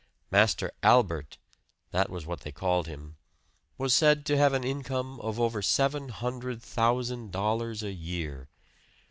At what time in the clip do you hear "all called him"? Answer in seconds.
2.49-3.17